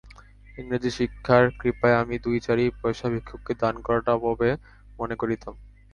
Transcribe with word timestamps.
ইংরেজী 0.57 0.91
শিক্ষার 0.97 1.43
কৃপায় 1.59 1.99
আমি 2.01 2.15
দুই-চারি 2.25 2.65
পয়সা 2.79 3.07
ভিক্ষুককে 3.13 3.53
দান 3.61 3.75
করাটা 3.85 4.11
অপব্যয় 4.17 4.55
মনে 4.99 5.15
করিতাম। 5.21 5.53